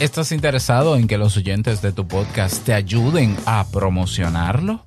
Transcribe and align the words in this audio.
¿Estás 0.00 0.30
interesado 0.30 0.96
en 0.96 1.06
que 1.06 1.16
los 1.16 1.38
oyentes 1.38 1.80
de 1.80 1.90
tu 1.90 2.06
podcast 2.06 2.62
te 2.66 2.74
ayuden 2.74 3.34
a 3.46 3.66
promocionarlo? 3.72 4.84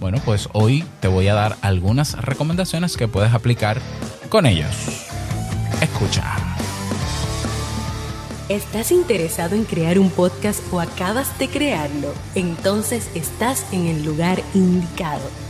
Bueno, 0.00 0.18
pues 0.22 0.50
hoy 0.52 0.84
te 1.00 1.08
voy 1.08 1.28
a 1.28 1.34
dar 1.34 1.56
algunas 1.62 2.12
recomendaciones 2.20 2.98
que 2.98 3.08
puedes 3.08 3.32
aplicar 3.32 3.80
con 4.28 4.44
ellos. 4.44 4.70
Escucha. 5.80 6.36
¿Estás 8.50 8.92
interesado 8.92 9.56
en 9.56 9.64
crear 9.64 9.98
un 9.98 10.10
podcast 10.10 10.60
o 10.70 10.80
acabas 10.80 11.38
de 11.38 11.48
crearlo? 11.48 12.12
Entonces 12.34 13.08
estás 13.14 13.64
en 13.72 13.86
el 13.86 14.04
lugar 14.04 14.42
indicado 14.52 15.49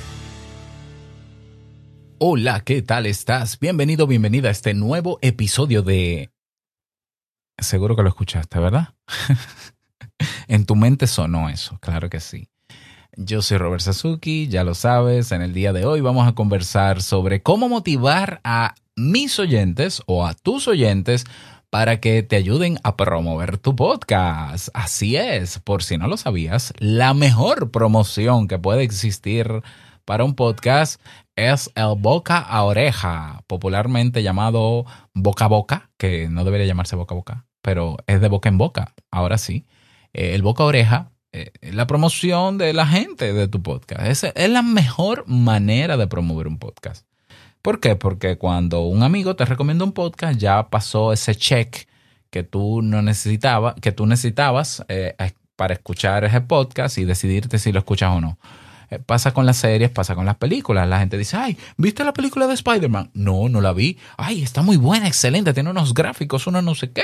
Hola, 2.23 2.59
¿qué 2.59 2.83
tal 2.83 3.07
estás? 3.07 3.57
Bienvenido, 3.59 4.05
bienvenida 4.05 4.49
a 4.49 4.51
este 4.51 4.75
nuevo 4.75 5.17
episodio 5.23 5.81
de... 5.81 6.29
Seguro 7.57 7.95
que 7.95 8.03
lo 8.03 8.09
escuchaste, 8.09 8.59
¿verdad? 8.59 8.89
en 10.47 10.67
tu 10.67 10.75
mente 10.75 11.07
sonó 11.07 11.49
eso, 11.49 11.79
claro 11.79 12.11
que 12.11 12.19
sí. 12.19 12.47
Yo 13.17 13.41
soy 13.41 13.57
Robert 13.57 13.81
Sasuki, 13.81 14.47
ya 14.49 14.63
lo 14.63 14.75
sabes, 14.75 15.31
en 15.31 15.41
el 15.41 15.51
día 15.51 15.73
de 15.73 15.83
hoy 15.87 16.01
vamos 16.01 16.27
a 16.27 16.33
conversar 16.33 17.01
sobre 17.01 17.41
cómo 17.41 17.67
motivar 17.69 18.39
a 18.43 18.75
mis 18.95 19.39
oyentes 19.39 20.03
o 20.05 20.23
a 20.23 20.35
tus 20.35 20.67
oyentes 20.67 21.25
para 21.71 21.99
que 21.99 22.21
te 22.21 22.35
ayuden 22.35 22.77
a 22.83 22.97
promover 22.97 23.57
tu 23.57 23.75
podcast. 23.75 24.69
Así 24.75 25.15
es, 25.15 25.57
por 25.57 25.81
si 25.81 25.97
no 25.97 26.07
lo 26.07 26.17
sabías, 26.17 26.71
la 26.77 27.15
mejor 27.15 27.71
promoción 27.71 28.47
que 28.47 28.59
puede 28.59 28.83
existir 28.83 29.63
para 30.05 30.23
un 30.23 30.35
podcast 30.35 31.01
es 31.35 31.71
el 31.75 31.95
boca 31.97 32.39
a 32.39 32.63
oreja, 32.63 33.43
popularmente 33.47 34.23
llamado 34.23 34.85
boca 35.13 35.45
a 35.45 35.47
boca, 35.47 35.89
que 35.97 36.29
no 36.29 36.43
debería 36.43 36.67
llamarse 36.67 36.95
boca 36.95 37.15
a 37.15 37.17
boca, 37.17 37.45
pero 37.61 37.97
es 38.07 38.21
de 38.21 38.27
boca 38.27 38.49
en 38.49 38.57
boca, 38.57 38.93
ahora 39.11 39.37
sí. 39.37 39.65
Eh, 40.13 40.35
el 40.35 40.41
boca 40.41 40.63
a 40.63 40.67
oreja 40.67 41.11
eh, 41.33 41.51
la 41.61 41.87
promoción 41.87 42.57
de 42.57 42.73
la 42.73 42.85
gente 42.85 43.31
de 43.31 43.47
tu 43.47 43.63
podcast. 43.63 44.05
Es, 44.05 44.23
es 44.23 44.49
la 44.49 44.61
mejor 44.61 45.23
manera 45.27 45.95
de 45.95 46.07
promover 46.07 46.47
un 46.47 46.59
podcast. 46.59 47.07
¿Por 47.61 47.79
qué? 47.79 47.95
Porque 47.95 48.37
cuando 48.37 48.81
un 48.81 49.01
amigo 49.01 49.35
te 49.35 49.45
recomienda 49.45 49.85
un 49.85 49.93
podcast, 49.93 50.37
ya 50.37 50.69
pasó 50.69 51.13
ese 51.13 51.35
check 51.35 51.87
que 52.29 52.43
tú 52.43 52.81
no 52.81 53.01
necesitabas, 53.01 53.75
que 53.75 53.93
tú 53.93 54.05
necesitabas 54.07 54.83
eh, 54.89 55.15
para 55.55 55.75
escuchar 55.75 56.25
ese 56.25 56.41
podcast 56.41 56.97
y 56.97 57.05
decidirte 57.05 57.59
si 57.59 57.71
lo 57.71 57.79
escuchas 57.79 58.11
o 58.11 58.19
no. 58.19 58.37
Eh, 58.91 58.99
pasa 58.99 59.33
con 59.33 59.45
las 59.45 59.57
series, 59.57 59.89
pasa 59.89 60.15
con 60.15 60.25
las 60.25 60.35
películas. 60.35 60.87
La 60.87 60.99
gente 60.99 61.17
dice, 61.17 61.37
ay, 61.37 61.57
¿viste 61.77 62.03
la 62.03 62.13
película 62.13 62.45
de 62.45 62.53
Spider-Man? 62.53 63.11
No, 63.13 63.47
no 63.47 63.61
la 63.61 63.71
vi. 63.71 63.97
Ay, 64.17 64.43
está 64.43 64.61
muy 64.61 64.75
buena, 64.77 65.07
excelente, 65.07 65.53
tiene 65.53 65.69
unos 65.69 65.93
gráficos, 65.93 66.45
uno 66.45 66.61
no 66.61 66.75
sé 66.75 66.91
qué. 66.91 67.03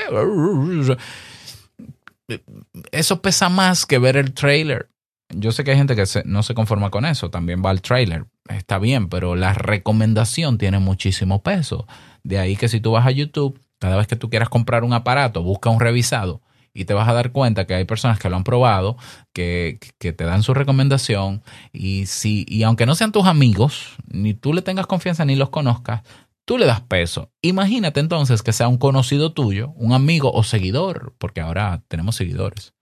Eso 2.92 3.22
pesa 3.22 3.48
más 3.48 3.86
que 3.86 3.98
ver 3.98 4.18
el 4.18 4.34
trailer. 4.34 4.90
Yo 5.30 5.50
sé 5.50 5.64
que 5.64 5.72
hay 5.72 5.76
gente 5.78 5.96
que 5.96 6.04
no 6.24 6.42
se 6.42 6.54
conforma 6.54 6.90
con 6.90 7.04
eso, 7.04 7.30
también 7.30 7.62
va 7.64 7.70
al 7.70 7.82
trailer. 7.82 8.26
Está 8.48 8.78
bien, 8.78 9.08
pero 9.08 9.34
la 9.34 9.54
recomendación 9.54 10.58
tiene 10.58 10.78
muchísimo 10.78 11.42
peso. 11.42 11.86
De 12.22 12.38
ahí 12.38 12.56
que 12.56 12.68
si 12.68 12.80
tú 12.80 12.92
vas 12.92 13.06
a 13.06 13.10
YouTube, 13.10 13.58
cada 13.78 13.96
vez 13.96 14.06
que 14.06 14.16
tú 14.16 14.28
quieras 14.28 14.48
comprar 14.50 14.84
un 14.84 14.92
aparato, 14.92 15.42
busca 15.42 15.70
un 15.70 15.80
revisado 15.80 16.42
y 16.78 16.84
te 16.84 16.94
vas 16.94 17.08
a 17.08 17.12
dar 17.12 17.32
cuenta 17.32 17.66
que 17.66 17.74
hay 17.74 17.84
personas 17.84 18.20
que 18.20 18.30
lo 18.30 18.36
han 18.36 18.44
probado, 18.44 18.96
que, 19.32 19.80
te 19.98 20.12
dan 20.12 20.44
su 20.44 20.54
recomendación 20.54 21.42
y, 21.72 22.06
si, 22.06 22.46
y 22.48 22.62
aunque 22.62 22.86
no 22.86 22.94
sean 22.94 23.10
tus 23.10 23.26
amigos, 23.26 23.96
ni 24.06 24.32
tú 24.32 24.52
le 24.52 24.62
tengas 24.62 24.86
confianza 24.86 25.24
ni 25.24 25.34
los 25.34 25.50
conozcas, 25.50 26.02
tú 26.44 26.56
le 26.56 26.66
das 26.66 26.80
peso. 26.80 27.32
Imagínate 27.42 27.98
entonces 27.98 28.42
que 28.42 28.52
sea 28.52 28.68
un 28.68 28.78
conocido 28.78 29.32
tuyo, 29.32 29.72
un 29.74 29.92
amigo 29.92 30.30
o 30.32 30.44
seguidor, 30.44 31.16
porque 31.18 31.40
ahora 31.40 31.82
tenemos 31.88 32.14
seguidores. 32.14 32.74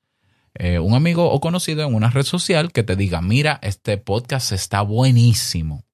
Eh, 0.53 0.79
un 0.79 0.95
amigo 0.95 1.31
o 1.31 1.41
conocido 1.41 1.87
en 1.87 1.95
una 1.95 2.11
red 2.11 2.25
social 2.25 2.73
que 2.73 2.83
te 2.83 2.97
diga, 2.97 3.23
mira, 3.23 3.59
este 3.63 3.97
podcast 3.97 4.53
está 4.53 4.83
buenísimo. 4.83 5.85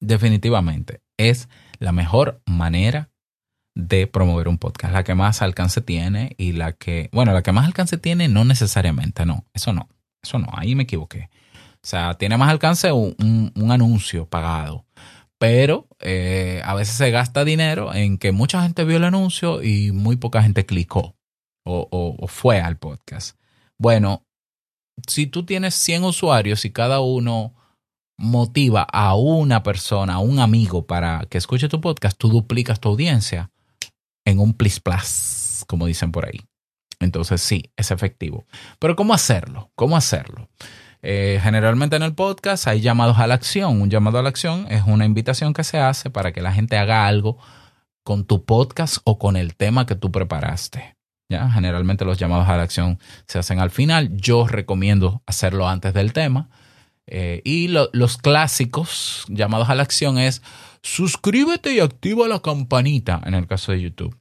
Definitivamente, 0.00 1.00
es 1.16 1.48
la 1.78 1.92
mejor 1.92 2.42
manera 2.44 3.09
de 3.74 4.06
promover 4.06 4.48
un 4.48 4.58
podcast, 4.58 4.92
la 4.92 5.04
que 5.04 5.14
más 5.14 5.42
alcance 5.42 5.80
tiene 5.80 6.34
y 6.38 6.52
la 6.52 6.72
que, 6.72 7.08
bueno, 7.12 7.32
la 7.32 7.42
que 7.42 7.52
más 7.52 7.66
alcance 7.66 7.98
tiene 7.98 8.28
no 8.28 8.44
necesariamente, 8.44 9.24
no, 9.26 9.46
eso 9.54 9.72
no, 9.72 9.88
eso 10.22 10.38
no, 10.38 10.48
ahí 10.52 10.74
me 10.74 10.84
equivoqué. 10.84 11.30
O 11.76 11.86
sea, 11.86 12.14
tiene 12.14 12.36
más 12.36 12.50
alcance 12.50 12.92
un, 12.92 13.52
anuncio 13.70 14.26
pagado, 14.26 14.84
pero 15.38 15.88
eh, 16.00 16.60
a 16.64 16.74
veces 16.74 16.96
se 16.96 17.10
gasta 17.10 17.44
dinero 17.44 17.94
en 17.94 18.18
que 18.18 18.32
mucha 18.32 18.62
gente 18.62 18.84
vio 18.84 18.98
el 18.98 19.04
anuncio 19.04 19.62
y 19.62 19.92
muy 19.92 20.16
poca 20.16 20.42
gente 20.42 20.66
clicó 20.66 21.16
o, 21.64 21.88
o 21.90 22.26
fue 22.26 22.60
al 22.60 22.76
podcast. 22.76 23.38
Bueno, 23.78 24.26
si 25.06 25.26
tú 25.26 25.46
tienes 25.46 25.74
100 25.74 26.04
usuarios 26.04 26.64
y 26.66 26.70
cada 26.70 27.00
uno 27.00 27.54
motiva 28.18 28.82
a 28.82 29.14
una 29.14 29.62
persona, 29.62 30.14
a 30.14 30.18
un 30.18 30.40
amigo 30.40 30.86
para 30.86 31.24
que 31.30 31.38
escuche 31.38 31.68
tu 31.68 31.80
podcast, 31.80 32.18
tú 32.18 32.28
duplicas 32.28 32.78
tu 32.78 32.90
audiencia 32.90 33.50
en 34.24 34.38
un 34.38 34.54
plis 34.54 34.80
plus, 34.80 35.64
como 35.66 35.86
dicen 35.86 36.12
por 36.12 36.26
ahí. 36.26 36.40
Entonces 37.00 37.40
sí, 37.40 37.72
es 37.76 37.90
efectivo. 37.90 38.44
Pero 38.78 38.94
¿cómo 38.94 39.14
hacerlo? 39.14 39.70
¿Cómo 39.74 39.96
hacerlo? 39.96 40.48
Eh, 41.02 41.40
generalmente 41.42 41.96
en 41.96 42.02
el 42.02 42.14
podcast 42.14 42.68
hay 42.68 42.80
llamados 42.80 43.18
a 43.18 43.26
la 43.26 43.34
acción. 43.34 43.80
Un 43.80 43.90
llamado 43.90 44.18
a 44.18 44.22
la 44.22 44.28
acción 44.28 44.66
es 44.70 44.82
una 44.86 45.06
invitación 45.06 45.54
que 45.54 45.64
se 45.64 45.78
hace 45.78 46.10
para 46.10 46.32
que 46.32 46.42
la 46.42 46.52
gente 46.52 46.76
haga 46.76 47.06
algo 47.06 47.38
con 48.02 48.24
tu 48.24 48.44
podcast 48.44 48.98
o 49.04 49.18
con 49.18 49.36
el 49.36 49.56
tema 49.56 49.86
que 49.86 49.94
tú 49.94 50.12
preparaste. 50.12 50.96
¿Ya? 51.30 51.48
Generalmente 51.50 52.04
los 52.04 52.18
llamados 52.18 52.48
a 52.48 52.56
la 52.56 52.64
acción 52.64 52.98
se 53.26 53.38
hacen 53.38 53.60
al 53.60 53.70
final. 53.70 54.16
Yo 54.16 54.46
recomiendo 54.46 55.22
hacerlo 55.26 55.68
antes 55.68 55.94
del 55.94 56.12
tema. 56.12 56.50
Eh, 57.10 57.42
y 57.44 57.68
los 57.68 58.18
clásicos 58.18 59.24
llamados 59.28 59.68
a 59.68 59.74
la 59.74 59.82
acción 59.82 60.18
es 60.18 60.42
suscríbete 60.82 61.74
y 61.74 61.80
activa 61.80 62.28
la 62.28 62.40
campanita 62.40 63.20
en 63.26 63.34
el 63.34 63.46
caso 63.46 63.72
de 63.72 63.82
YouTube. 63.82 64.16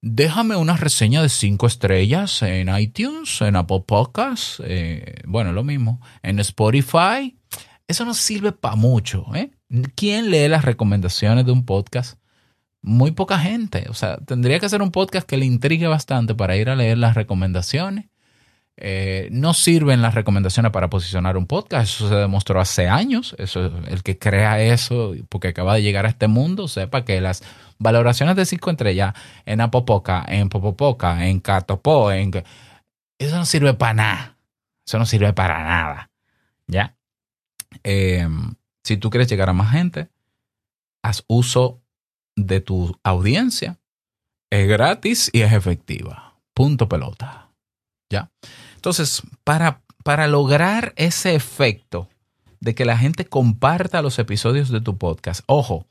Déjame 0.00 0.56
una 0.56 0.76
reseña 0.76 1.22
de 1.22 1.28
cinco 1.28 1.68
estrellas 1.68 2.42
en 2.42 2.76
iTunes, 2.76 3.40
en 3.40 3.54
Apple 3.54 3.84
Podcasts, 3.86 4.60
eh, 4.64 5.20
bueno, 5.26 5.52
lo 5.52 5.62
mismo, 5.62 6.00
en 6.22 6.40
Spotify. 6.40 7.38
Eso 7.86 8.04
no 8.04 8.14
sirve 8.14 8.50
para 8.50 8.74
mucho. 8.74 9.26
¿eh? 9.34 9.52
¿Quién 9.94 10.30
lee 10.30 10.48
las 10.48 10.64
recomendaciones 10.64 11.46
de 11.46 11.52
un 11.52 11.64
podcast? 11.64 12.18
Muy 12.80 13.12
poca 13.12 13.38
gente. 13.38 13.86
O 13.90 13.94
sea, 13.94 14.16
tendría 14.16 14.58
que 14.58 14.68
ser 14.68 14.82
un 14.82 14.90
podcast 14.90 15.28
que 15.28 15.36
le 15.36 15.46
intrigue 15.46 15.86
bastante 15.86 16.34
para 16.34 16.56
ir 16.56 16.68
a 16.68 16.74
leer 16.74 16.98
las 16.98 17.14
recomendaciones 17.14 18.06
eh, 18.78 19.28
no 19.30 19.54
sirven 19.54 20.02
las 20.02 20.14
recomendaciones 20.14 20.72
para 20.72 20.88
posicionar 20.88 21.36
un 21.36 21.46
podcast. 21.46 21.94
Eso 21.94 22.08
se 22.08 22.14
demostró 22.14 22.60
hace 22.60 22.88
años. 22.88 23.34
Eso, 23.38 23.66
el 23.88 24.02
que 24.02 24.18
crea 24.18 24.60
eso, 24.60 25.14
porque 25.28 25.48
acaba 25.48 25.74
de 25.74 25.82
llegar 25.82 26.06
a 26.06 26.08
este 26.08 26.28
mundo, 26.28 26.68
sepa 26.68 27.04
que 27.04 27.20
las 27.20 27.42
valoraciones 27.78 28.36
de 28.36 28.46
5 28.46 28.70
estrellas 28.70 29.14
en 29.44 29.60
Apopoca, 29.60 30.24
en 30.26 30.48
Popopoca, 30.48 31.26
en 31.26 31.40
Catopo, 31.40 32.12
en... 32.12 32.32
eso 33.18 33.36
no 33.36 33.46
sirve 33.46 33.74
para 33.74 33.94
nada. 33.94 34.36
Eso 34.86 34.98
no 34.98 35.06
sirve 35.06 35.32
para 35.32 35.62
nada. 35.62 36.10
¿Ya? 36.66 36.96
Eh, 37.84 38.26
si 38.82 38.96
tú 38.96 39.10
quieres 39.10 39.28
llegar 39.28 39.48
a 39.48 39.52
más 39.52 39.72
gente, 39.72 40.08
haz 41.02 41.24
uso 41.26 41.82
de 42.36 42.60
tu 42.60 42.98
audiencia. 43.04 43.78
Es 44.50 44.68
gratis 44.68 45.30
y 45.32 45.42
es 45.42 45.52
efectiva. 45.52 46.34
Punto 46.54 46.88
pelota. 46.88 47.41
Entonces, 48.74 49.22
para, 49.44 49.82
para 50.04 50.26
lograr 50.26 50.92
ese 50.96 51.34
efecto 51.34 52.08
de 52.60 52.74
que 52.74 52.84
la 52.84 52.98
gente 52.98 53.24
comparta 53.24 54.02
los 54.02 54.18
episodios 54.18 54.68
de 54.68 54.80
tu 54.80 54.98
podcast, 54.98 55.42
ojo, 55.46 55.86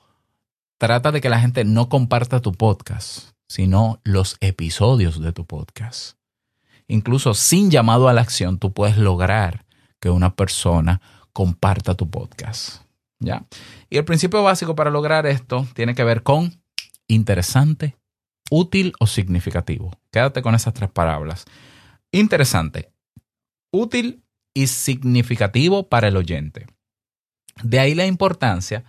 trata 0.78 1.12
de 1.12 1.22
que 1.22 1.30
la 1.30 1.40
gente 1.40 1.64
no 1.64 1.90
comparta 1.90 2.40
tu 2.40 2.54
podcast, 2.54 3.32
sino 3.48 4.00
los 4.04 4.38
episodios 4.40 5.22
de 5.22 5.34
tu 5.34 5.46
podcast. 5.46 6.18
Incluso 6.88 7.34
sin 7.34 7.72
llamado 7.72 8.10
a 8.10 8.14
la 8.14 8.22
acción, 8.22 8.58
tú 8.58 8.74
puedes 8.74 8.98
lograr 8.98 9.66
que 10.00 10.10
una 10.10 10.36
persona 10.36 11.02
comparta 11.34 11.96
tu 11.96 12.10
podcast. 12.10 12.84
¿Ya? 13.20 13.46
Y 13.90 13.98
el 13.98 14.06
principio 14.06 14.42
básico 14.42 14.76
para 14.76 14.90
lograr 14.90 15.28
esto 15.28 15.68
tiene 15.76 15.94
que 15.94 16.04
ver 16.04 16.24
con 16.24 16.62
interesante, 17.08 17.96
útil 18.50 18.94
o 19.00 19.08
significativo. 19.08 19.92
Quédate 20.12 20.42
con 20.42 20.56
esas 20.56 20.74
tres 20.74 20.90
palabras. 20.90 21.46
Interesante. 22.14 22.92
útil 23.74 24.26
y 24.54 24.68
significativo 24.68 25.88
para 25.88 26.10
el 26.10 26.18
oyente. 26.18 26.68
De 27.64 27.80
ahí 27.80 27.96
la 27.96 28.06
importancia, 28.06 28.84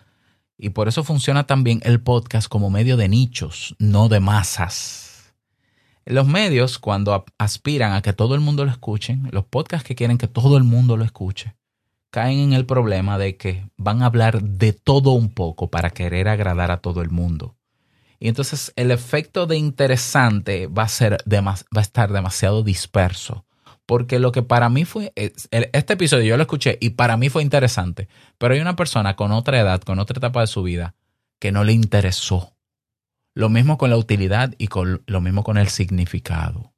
y 0.58 0.70
por 0.70 0.88
eso 0.88 1.04
funciona 1.04 1.46
también 1.46 1.80
el 1.84 2.00
podcast 2.00 2.48
como 2.48 2.68
medio 2.68 2.96
de 2.96 3.08
nichos, 3.08 3.76
no 3.78 4.08
de 4.08 4.18
masas. 4.18 5.34
Los 6.04 6.26
medios, 6.26 6.80
cuando 6.80 7.24
aspiran 7.38 7.92
a 7.92 8.02
que 8.02 8.12
todo 8.12 8.34
el 8.34 8.40
mundo 8.40 8.64
lo 8.64 8.72
escuche, 8.72 9.16
los 9.30 9.44
podcasts 9.44 9.86
que 9.86 9.94
quieren 9.94 10.18
que 10.18 10.26
todo 10.26 10.56
el 10.56 10.64
mundo 10.64 10.96
lo 10.96 11.04
escuche, 11.04 11.54
caen 12.10 12.40
en 12.40 12.52
el 12.54 12.66
problema 12.66 13.18
de 13.18 13.36
que 13.36 13.70
van 13.76 14.02
a 14.02 14.06
hablar 14.06 14.42
de 14.42 14.72
todo 14.72 15.12
un 15.12 15.32
poco 15.32 15.70
para 15.70 15.90
querer 15.90 16.26
agradar 16.26 16.72
a 16.72 16.78
todo 16.78 17.02
el 17.02 17.10
mundo. 17.10 17.56
Y 18.22 18.28
entonces 18.28 18.72
el 18.76 18.92
efecto 18.92 19.48
de 19.48 19.56
interesante 19.56 20.68
va 20.68 20.84
a, 20.84 20.88
ser 20.88 21.18
va 21.36 21.56
a 21.74 21.80
estar 21.80 22.12
demasiado 22.12 22.62
disperso. 22.62 23.44
Porque 23.84 24.20
lo 24.20 24.30
que 24.30 24.44
para 24.44 24.68
mí 24.68 24.84
fue, 24.84 25.12
este 25.16 25.94
episodio 25.94 26.26
yo 26.26 26.36
lo 26.36 26.44
escuché 26.44 26.78
y 26.80 26.90
para 26.90 27.16
mí 27.16 27.30
fue 27.30 27.42
interesante, 27.42 28.06
pero 28.38 28.54
hay 28.54 28.60
una 28.60 28.76
persona 28.76 29.16
con 29.16 29.32
otra 29.32 29.58
edad, 29.58 29.80
con 29.80 29.98
otra 29.98 30.18
etapa 30.18 30.40
de 30.40 30.46
su 30.46 30.62
vida, 30.62 30.94
que 31.40 31.50
no 31.50 31.64
le 31.64 31.72
interesó. 31.72 32.56
Lo 33.34 33.48
mismo 33.48 33.76
con 33.76 33.90
la 33.90 33.96
utilidad 33.96 34.54
y 34.56 34.68
con, 34.68 35.02
lo 35.04 35.20
mismo 35.20 35.42
con 35.42 35.58
el 35.58 35.66
significado. 35.66 36.74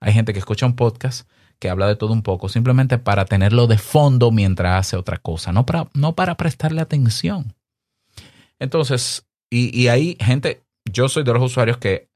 Hay 0.00 0.14
gente 0.14 0.32
que 0.32 0.38
escucha 0.38 0.64
un 0.64 0.76
podcast 0.76 1.28
que 1.58 1.68
habla 1.68 1.88
de 1.88 1.96
todo 1.96 2.14
un 2.14 2.22
poco, 2.22 2.48
simplemente 2.48 2.96
para 2.96 3.26
tenerlo 3.26 3.66
de 3.66 3.76
fondo 3.76 4.30
mientras 4.30 4.80
hace 4.80 4.96
otra 4.96 5.18
cosa, 5.18 5.52
no 5.52 5.66
para, 5.66 5.90
no 5.92 6.14
para 6.14 6.38
prestarle 6.38 6.80
atención. 6.80 7.54
Entonces, 8.58 9.26
y, 9.50 9.78
y 9.78 9.88
hay 9.88 10.16
gente, 10.20 10.62
yo 10.92 11.08
soy 11.08 11.24
de 11.24 11.32
los 11.32 11.42
usuarios 11.42 11.78
que 11.78 12.10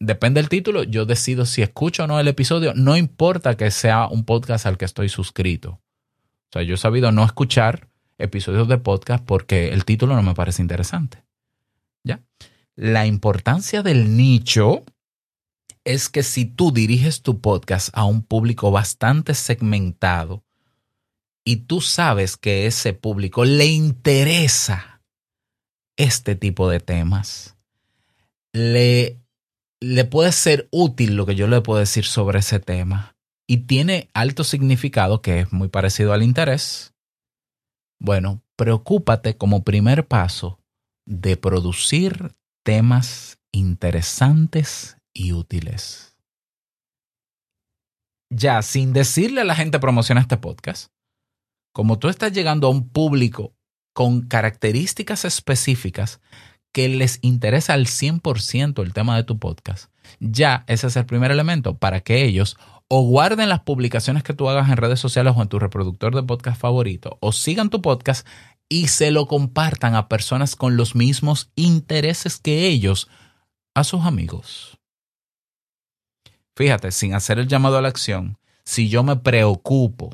depende 0.00 0.40
del 0.40 0.48
título, 0.48 0.82
yo 0.84 1.06
decido 1.06 1.46
si 1.46 1.62
escucho 1.62 2.04
o 2.04 2.06
no 2.06 2.20
el 2.20 2.28
episodio, 2.28 2.72
no 2.74 2.96
importa 2.96 3.56
que 3.56 3.70
sea 3.70 4.06
un 4.08 4.24
podcast 4.24 4.66
al 4.66 4.78
que 4.78 4.84
estoy 4.84 5.08
suscrito. 5.08 5.70
O 5.70 6.52
sea, 6.52 6.62
yo 6.62 6.74
he 6.74 6.78
sabido 6.78 7.12
no 7.12 7.24
escuchar 7.24 7.88
episodios 8.18 8.68
de 8.68 8.78
podcast 8.78 9.24
porque 9.24 9.68
el 9.68 9.84
título 9.84 10.14
no 10.14 10.22
me 10.22 10.34
parece 10.34 10.62
interesante. 10.62 11.24
¿Ya? 12.04 12.22
La 12.74 13.06
importancia 13.06 13.82
del 13.82 14.16
nicho 14.16 14.84
es 15.84 16.08
que 16.08 16.22
si 16.22 16.44
tú 16.44 16.72
diriges 16.72 17.22
tu 17.22 17.40
podcast 17.40 17.90
a 17.92 18.04
un 18.04 18.22
público 18.22 18.70
bastante 18.70 19.34
segmentado 19.34 20.44
y 21.44 21.56
tú 21.56 21.80
sabes 21.80 22.36
que 22.36 22.66
ese 22.66 22.92
público 22.92 23.44
le 23.44 23.66
interesa 23.66 25.02
este 25.96 26.36
tipo 26.36 26.68
de 26.68 26.80
temas, 26.80 27.57
le, 28.52 29.20
le 29.80 30.04
puede 30.04 30.32
ser 30.32 30.68
útil 30.70 31.16
lo 31.16 31.26
que 31.26 31.34
yo 31.34 31.46
le 31.46 31.60
puedo 31.60 31.78
decir 31.78 32.04
sobre 32.04 32.40
ese 32.40 32.60
tema 32.60 33.16
y 33.48 33.66
tiene 33.66 34.10
alto 34.12 34.44
significado 34.44 35.22
que 35.22 35.40
es 35.40 35.52
muy 35.52 35.68
parecido 35.68 36.12
al 36.12 36.22
interés, 36.22 36.94
bueno, 38.00 38.42
preocúpate 38.56 39.36
como 39.36 39.64
primer 39.64 40.06
paso 40.06 40.60
de 41.06 41.36
producir 41.36 42.34
temas 42.64 43.38
interesantes 43.52 44.98
y 45.14 45.32
útiles. 45.32 46.16
Ya, 48.30 48.60
sin 48.60 48.92
decirle 48.92 49.40
a 49.40 49.44
la 49.44 49.54
gente 49.54 49.78
promociona 49.78 50.20
este 50.20 50.36
podcast, 50.36 50.92
como 51.72 51.98
tú 51.98 52.08
estás 52.08 52.32
llegando 52.32 52.66
a 52.66 52.70
un 52.70 52.90
público 52.90 53.54
con 53.94 54.28
características 54.28 55.24
específicas 55.24 56.20
que 56.72 56.88
les 56.88 57.18
interesa 57.22 57.74
al 57.74 57.86
100% 57.86 58.82
el 58.82 58.92
tema 58.92 59.16
de 59.16 59.24
tu 59.24 59.38
podcast, 59.38 59.90
ya 60.20 60.64
ese 60.66 60.86
es 60.86 60.96
el 60.96 61.06
primer 61.06 61.30
elemento 61.30 61.76
para 61.76 62.00
que 62.00 62.24
ellos 62.24 62.56
o 62.88 63.02
guarden 63.02 63.48
las 63.50 63.60
publicaciones 63.60 64.22
que 64.22 64.32
tú 64.32 64.48
hagas 64.48 64.70
en 64.70 64.78
redes 64.78 64.98
sociales 64.98 65.34
o 65.36 65.42
en 65.42 65.48
tu 65.48 65.58
reproductor 65.58 66.14
de 66.14 66.22
podcast 66.22 66.58
favorito, 66.58 67.18
o 67.20 67.32
sigan 67.32 67.68
tu 67.68 67.82
podcast 67.82 68.26
y 68.68 68.88
se 68.88 69.10
lo 69.10 69.26
compartan 69.26 69.94
a 69.94 70.08
personas 70.08 70.56
con 70.56 70.76
los 70.76 70.94
mismos 70.94 71.50
intereses 71.54 72.38
que 72.38 72.66
ellos, 72.66 73.08
a 73.74 73.84
sus 73.84 74.04
amigos. 74.04 74.78
Fíjate, 76.56 76.90
sin 76.90 77.14
hacer 77.14 77.38
el 77.38 77.46
llamado 77.46 77.78
a 77.78 77.82
la 77.82 77.88
acción, 77.88 78.38
si 78.64 78.88
yo 78.88 79.02
me 79.04 79.16
preocupo 79.16 80.10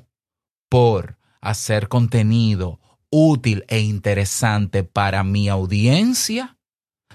por 0.68 1.16
hacer 1.40 1.88
contenido 1.88 2.80
útil 3.16 3.64
e 3.68 3.78
interesante 3.78 4.82
para 4.82 5.22
mi 5.22 5.48
audiencia, 5.48 6.56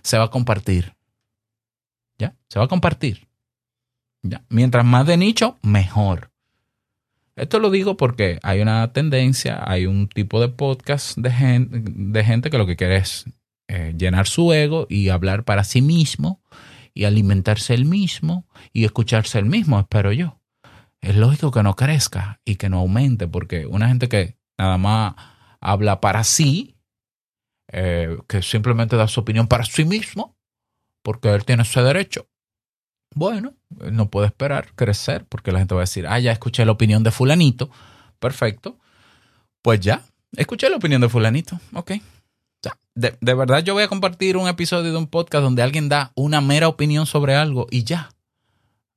se 0.01 0.17
va 0.17 0.25
a 0.25 0.29
compartir. 0.29 0.95
¿Ya? 2.17 2.35
Se 2.47 2.57
va 2.57 2.65
a 2.65 2.69
compartir. 2.69 3.27
¿Ya? 4.21 4.41
Mientras 4.47 4.85
más 4.85 5.05
de 5.05 5.17
nicho, 5.17 5.57
mejor. 5.61 6.31
Esto 7.35 7.59
lo 7.59 7.69
digo 7.69 7.97
porque 7.97 8.39
hay 8.43 8.61
una 8.61 8.93
tendencia, 8.93 9.61
hay 9.65 9.87
un 9.87 10.07
tipo 10.07 10.39
de 10.39 10.47
podcast 10.47 11.17
de 11.17 11.31
gente, 11.31 11.81
de 11.83 12.23
gente 12.23 12.49
que 12.49 12.57
lo 12.57 12.65
que 12.65 12.77
quiere 12.77 12.95
es 12.95 13.25
eh, 13.67 13.93
llenar 13.97 14.25
su 14.27 14.53
ego 14.53 14.87
y 14.89 15.09
hablar 15.09 15.43
para 15.43 15.65
sí 15.65 15.81
mismo 15.81 16.41
y 16.93 17.03
alimentarse 17.03 17.73
el 17.73 17.83
mismo 17.83 18.47
y 18.71 18.85
escucharse 18.85 19.37
el 19.37 19.45
mismo, 19.45 19.77
espero 19.81 20.13
yo. 20.13 20.39
Es 21.01 21.17
lógico 21.17 21.51
que 21.51 21.63
no 21.63 21.75
crezca 21.75 22.39
y 22.45 22.55
que 22.55 22.69
no 22.69 22.79
aumente, 22.79 23.27
porque 23.27 23.65
una 23.65 23.89
gente 23.89 24.07
que 24.07 24.37
nada 24.57 24.77
más 24.77 25.15
habla 25.61 26.01
para 26.01 26.23
sí, 26.23 26.75
eh, 27.71 28.17
que 28.27 28.41
simplemente 28.41 28.95
da 28.95 29.07
su 29.07 29.19
opinión 29.19 29.47
para 29.47 29.65
sí 29.65 29.85
mismo, 29.85 30.35
porque 31.03 31.29
él 31.29 31.45
tiene 31.45 31.63
ese 31.63 31.81
derecho. 31.81 32.27
Bueno, 33.13 33.53
no 33.69 34.09
puede 34.09 34.27
esperar 34.27 34.73
crecer, 34.75 35.25
porque 35.25 35.51
la 35.51 35.59
gente 35.59 35.75
va 35.75 35.81
a 35.81 35.83
decir, 35.83 36.07
ah, 36.07 36.19
ya 36.19 36.31
escuché 36.31 36.65
la 36.65 36.71
opinión 36.71 37.03
de 37.03 37.11
fulanito, 37.11 37.69
perfecto. 38.19 38.77
Pues 39.61 39.79
ya, 39.79 40.03
escuché 40.35 40.69
la 40.69 40.77
opinión 40.77 41.01
de 41.01 41.09
fulanito, 41.09 41.59
ok. 41.73 41.91
De, 42.95 43.17
de 43.21 43.33
verdad 43.33 43.63
yo 43.63 43.73
voy 43.73 43.83
a 43.83 43.87
compartir 43.87 44.35
un 44.35 44.49
episodio 44.49 44.91
de 44.91 44.97
un 44.97 45.07
podcast 45.07 45.41
donde 45.41 45.61
alguien 45.61 45.87
da 45.87 46.11
una 46.15 46.41
mera 46.41 46.67
opinión 46.67 47.05
sobre 47.05 47.35
algo 47.35 47.67
y 47.71 47.83
ya. 47.83 48.09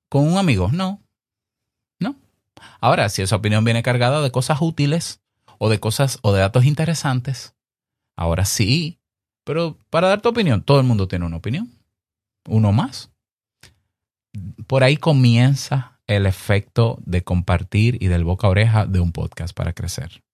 Con 0.09 0.27
un 0.27 0.39
amigo, 0.39 0.71
no. 0.73 1.01
No. 2.01 2.17
Ahora, 2.81 3.09
si 3.09 3.23
esa 3.23 3.37
opinión 3.37 3.65
viene 3.65 3.83
cargada 3.83 4.21
de 4.21 4.33
cosas 4.33 4.59
útiles, 4.61 5.22
o 5.65 5.69
de 5.69 5.79
cosas 5.79 6.19
o 6.23 6.33
de 6.33 6.41
datos 6.41 6.65
interesantes, 6.65 7.55
ahora 8.17 8.45
sí. 8.45 8.99
Pero 9.45 9.79
para 9.91 10.09
dar 10.09 10.21
tu 10.21 10.29
opinión, 10.29 10.61
todo 10.61 10.81
el 10.81 10.87
mundo 10.87 11.07
tiene 11.07 11.25
una 11.25 11.37
opinión. 11.37 11.71
Uno 12.49 12.73
más. 12.73 13.13
Por 14.67 14.83
ahí 14.83 14.97
comienza 14.97 16.01
el 16.09 16.27
efecto 16.27 16.99
de 17.07 17.23
compartir 17.23 18.03
y 18.03 18.09
del 18.09 18.25
boca 18.25 18.49
a 18.49 18.51
oreja 18.51 18.87
de 18.87 18.99
un 18.99 19.13
podcast 19.13 19.55
para 19.55 19.73
crecer. 19.73 20.25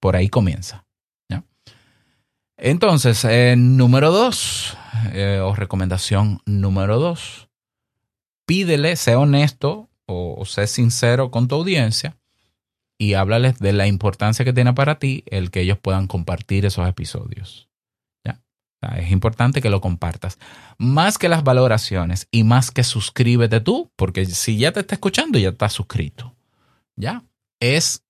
Por 0.00 0.16
ahí 0.16 0.28
comienza. 0.28 0.84
Entonces, 2.58 3.24
eh, 3.24 3.54
número 3.56 4.12
dos, 4.12 4.76
eh, 5.14 5.40
o 5.42 5.54
recomendación 5.54 6.42
número 6.44 7.00
dos, 7.00 7.48
pídele, 8.46 8.96
sé 8.96 9.16
honesto 9.16 9.88
o, 10.06 10.36
o 10.38 10.44
sé 10.44 10.66
sincero 10.66 11.30
con 11.30 11.48
tu 11.48 11.54
audiencia 11.56 12.21
y 13.02 13.14
háblales 13.14 13.58
de 13.58 13.72
la 13.72 13.88
importancia 13.88 14.44
que 14.44 14.52
tiene 14.52 14.74
para 14.74 15.00
ti 15.00 15.24
el 15.26 15.50
que 15.50 15.62
ellos 15.62 15.76
puedan 15.76 16.06
compartir 16.06 16.64
esos 16.64 16.88
episodios. 16.88 17.68
¿Ya? 18.24 18.40
es 18.96 19.10
importante 19.10 19.60
que 19.60 19.70
lo 19.70 19.80
compartas. 19.80 20.38
Más 20.78 21.18
que 21.18 21.28
las 21.28 21.42
valoraciones 21.42 22.28
y 22.30 22.44
más 22.44 22.70
que 22.70 22.84
suscríbete 22.84 23.58
tú, 23.58 23.90
porque 23.96 24.24
si 24.26 24.56
ya 24.56 24.70
te 24.70 24.78
está 24.78 24.94
escuchando, 24.94 25.36
ya 25.40 25.48
estás 25.48 25.72
suscrito. 25.72 26.36
¿Ya? 26.94 27.24
Es 27.58 28.04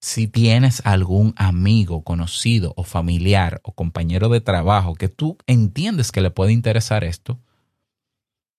si 0.00 0.26
tienes 0.26 0.84
algún 0.84 1.32
amigo, 1.36 2.02
conocido 2.02 2.74
o 2.76 2.82
familiar 2.82 3.60
o 3.62 3.70
compañero 3.72 4.28
de 4.30 4.40
trabajo 4.40 4.94
que 4.96 5.08
tú 5.08 5.38
entiendes 5.46 6.10
que 6.10 6.22
le 6.22 6.32
puede 6.32 6.52
interesar 6.52 7.04
esto, 7.04 7.38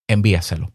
envíaselo. 0.07 0.71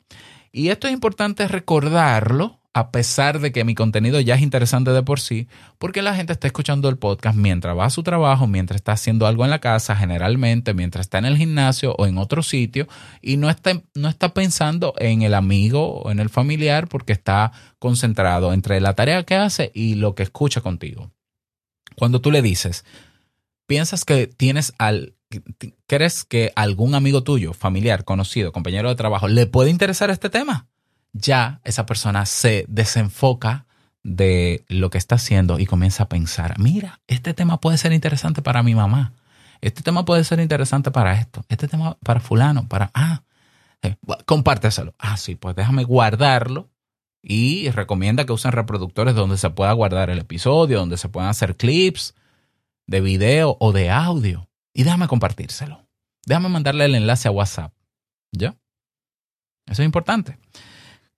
Y 0.52 0.69
esto 0.69 0.88
es 0.88 0.92
importante 0.92 1.49
recordarlo 1.49 2.60
a 2.73 2.93
pesar 2.93 3.41
de 3.41 3.50
que 3.50 3.65
mi 3.65 3.75
contenido 3.75 4.21
ya 4.21 4.37
es 4.37 4.43
interesante 4.43 4.93
de 4.93 5.03
por 5.03 5.19
sí, 5.19 5.49
porque 5.79 6.03
la 6.03 6.15
gente 6.15 6.33
está 6.33 6.47
escuchando 6.47 6.89
el 6.89 6.99
podcast 6.99 7.37
mientras 7.37 7.77
va 7.77 7.87
a 7.87 7.91
su 7.91 8.05
trabajo, 8.05 8.47
mientras 8.47 8.77
está 8.77 8.93
haciendo 8.93 9.27
algo 9.27 9.45
en 9.45 9.50
la 9.50 9.59
casa, 9.59 9.97
generalmente, 9.97 10.73
mientras 10.73 11.07
está 11.07 11.19
en 11.19 11.25
el 11.25 11.37
gimnasio 11.37 11.95
o 11.99 12.07
en 12.07 12.17
otro 12.17 12.43
sitio, 12.43 12.87
y 13.21 13.39
no 13.39 13.50
está, 13.50 13.83
no 13.95 14.09
está 14.09 14.35
pensando 14.35 14.95
en 14.99 15.23
el 15.23 15.35
amigo 15.35 16.03
o 16.03 16.11
en 16.12 16.21
el 16.21 16.29
familiar 16.29 16.87
porque 16.87 17.12
está 17.12 17.50
concentrado 17.81 18.53
entre 18.53 18.81
la 18.81 18.95
tarea 18.95 19.25
que 19.25 19.35
hace 19.35 19.73
y 19.75 19.97
lo 19.97 20.15
que 20.15 20.23
escucha 20.23 20.61
contigo. 20.61 21.11
Cuando 21.97 22.21
tú 22.21 22.31
le 22.31 22.41
dices, 22.41 22.85
piensas 23.67 24.05
que 24.05 24.29
tienes 24.29 24.75
al, 24.79 25.15
¿crees 25.89 26.25
que 26.25 26.53
algún 26.55 26.95
amigo 26.95 27.25
tuyo, 27.25 27.53
familiar, 27.53 28.05
conocido, 28.05 28.53
compañero 28.53 28.89
de 28.89 28.95
trabajo, 28.95 29.27
le 29.27 29.47
puede 29.47 29.71
interesar 29.71 30.11
este 30.11 30.31
tema? 30.31 30.70
Ya 31.12 31.61
esa 31.64 31.87
persona 31.87 32.26
se 32.26 32.64
desenfoca 32.69 33.67
de 34.02 34.64
lo 34.69 34.90
que 34.90 34.99
está 34.99 35.17
haciendo 35.17 35.59
y 35.59 35.67
comienza 35.67 36.05
a 36.05 36.09
pensar, 36.09 36.59
mira, 36.59 37.00
este 37.07 37.35
tema 37.35 37.61
puede 37.61 37.76
ser 37.79 37.93
interesante 37.93 38.43
para 38.43 38.62
mi 38.62 38.75
mamá, 38.75 39.12
este 39.61 39.83
tema 39.83 40.05
puede 40.05 40.25
ser 40.25 40.40
interesante 40.40 40.90
para 40.90 41.19
esto, 41.19 41.45
este 41.49 41.69
tema 41.69 41.99
para 42.02 42.21
fulano, 42.21 42.67
para, 42.67 42.90
ah, 42.95 43.23
eh, 43.83 43.97
compárteselo. 44.26 44.95
Ah, 44.99 45.17
sí, 45.17 45.35
pues 45.37 45.57
déjame 45.57 45.85
guardarlo 45.85 46.71
Y 47.23 47.69
recomienda 47.71 48.25
que 48.25 48.33
usen 48.33 48.52
reproductores 48.52 49.14
donde 49.14 49.37
se 49.37 49.50
pueda 49.50 49.73
guardar 49.75 50.09
el 50.09 50.19
episodio, 50.21 50.79
donde 50.79 50.97
se 50.97 51.11
puedan 51.11 51.29
hacer 51.29 51.55
clips 51.57 52.14
de 52.87 53.02
video 53.02 53.59
o 53.61 53.73
de 53.73 53.90
audio. 53.90 54.49
Y 54.73 54.85
déjame 54.85 55.07
compartírselo. 55.07 55.87
Déjame 56.25 56.49
mandarle 56.49 56.87
el 56.87 56.95
enlace 56.95 57.29
a 57.29 57.31
WhatsApp. 57.31 57.75
¿Ya? 58.33 58.57
Eso 59.67 59.83
es 59.83 59.87
importante. 59.87 60.38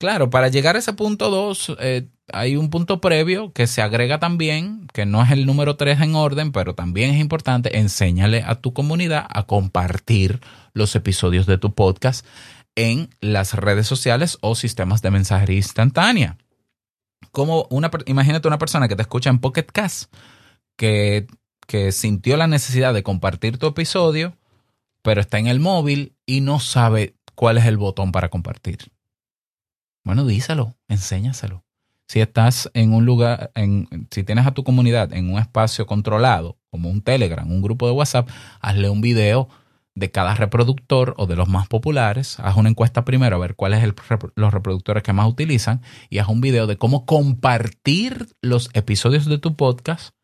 Claro, 0.03 0.31
para 0.31 0.49
llegar 0.49 0.75
a 0.75 0.81
ese 0.81 0.95
punto 0.95 1.31
2, 1.31 1.77
eh, 1.79 2.09
hay 2.33 2.57
un 2.57 2.71
punto 2.71 3.01
previo 3.01 3.53
que 3.53 3.69
se 3.69 3.83
agrega 3.83 4.19
también, 4.19 4.89
que 4.93 5.07
no 5.07 5.23
es 5.23 5.31
el 5.31 5.47
número 5.47 5.77
3 5.77 6.01
en 6.01 6.17
orden, 6.17 6.51
pero 6.51 6.75
también 6.75 7.15
es 7.15 7.21
importante, 7.21 7.79
enséñale 7.79 8.43
a 8.45 8.57
tu 8.57 8.73
comunidad 8.73 9.25
a 9.31 9.45
compartir 9.45 10.41
los 10.75 10.97
episodios 10.97 11.47
de 11.47 11.57
tu 11.57 11.73
podcast 11.73 12.27
en 12.75 13.11
las 13.21 13.55
redes 13.55 13.87
sociales 13.87 14.39
o 14.41 14.57
sistemas 14.57 15.03
de 15.03 15.13
mensajería 15.13 15.59
instantánea. 15.59 16.37
Como 17.31 17.69
una, 17.71 17.89
imagínate 18.07 18.49
una 18.49 18.59
persona 18.59 18.89
que 18.89 18.97
te 18.97 19.03
escucha 19.03 19.31
en 19.31 19.39
Pocket 19.39 19.67
Cast, 19.73 20.13
que, 20.77 21.29
que 21.69 21.93
sintió 21.93 22.37
la 22.37 22.49
necesidad 22.49 22.93
de 22.93 23.05
compartir 23.05 23.57
tu 23.57 23.69
episodio, 23.69 24.37
pero 25.03 25.21
está 25.21 25.39
en 25.39 25.47
el 25.47 25.61
móvil 25.61 26.17
y 26.27 26.41
no 26.41 26.59
sabe 26.59 27.15
cuál 27.37 27.57
es 27.57 27.67
el 27.67 27.77
botón 27.77 28.11
para 28.11 28.31
compartir. 28.31 28.91
Bueno, 30.05 30.25
díselo, 30.25 30.77
enséñaselo. 30.89 31.65
Si 32.09 32.21
estás 32.21 32.71
en 32.75 32.93
un 32.93 33.07
lugar, 33.07 33.53
en, 33.55 33.89
si 34.11 34.25
tienes 34.25 34.47
a 34.47 34.53
tu 34.53 34.65
comunidad 34.65 35.13
en 35.13 35.33
un 35.33 35.39
espacio 35.39 35.87
controlado, 35.87 36.59
como 36.71 36.91
un 36.91 37.03
Telegram, 37.03 37.49
un 37.51 37.63
grupo 37.63 37.87
de 37.87 37.93
WhatsApp, 37.93 38.29
hazle 38.61 38.91
un 38.91 39.01
video 39.01 39.49
de 39.95 40.11
cada 40.11 40.35
reproductor 40.35 41.15
o 41.19 41.27
de 41.27 41.37
los 41.37 41.49
más 41.49 41.69
populares. 41.69 42.39
Haz 42.41 42.57
una 42.57 42.69
encuesta 42.69 43.05
primero 43.05 43.37
a 43.37 43.39
ver 43.39 43.55
cuáles 43.55 43.81
son 43.81 44.33
los 44.35 44.53
reproductores 44.53 45.03
que 45.03 45.13
más 45.13 45.29
utilizan 45.29 45.83
y 46.11 46.19
haz 46.19 46.29
un 46.29 46.41
video 46.41 46.67
de 46.67 46.77
cómo 46.77 47.07
compartir 47.07 48.29
los 48.41 48.71
episodios 48.75 49.27
de 49.27 49.39
tu 49.39 49.57
podcast 49.57 50.15